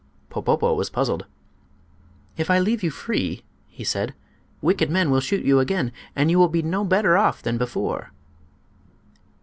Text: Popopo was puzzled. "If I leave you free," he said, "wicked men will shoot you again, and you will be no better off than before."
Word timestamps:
Popopo 0.31 0.73
was 0.73 0.89
puzzled. 0.89 1.27
"If 2.35 2.49
I 2.49 2.57
leave 2.57 2.81
you 2.81 2.89
free," 2.89 3.43
he 3.67 3.83
said, 3.83 4.15
"wicked 4.59 4.89
men 4.89 5.11
will 5.11 5.19
shoot 5.21 5.45
you 5.45 5.59
again, 5.59 5.91
and 6.15 6.31
you 6.31 6.39
will 6.39 6.49
be 6.49 6.63
no 6.63 6.83
better 6.83 7.19
off 7.19 7.43
than 7.43 7.59
before." 7.59 8.09